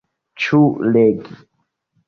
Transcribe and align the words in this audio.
Ĉu 0.45 0.61
legi? 0.95 1.39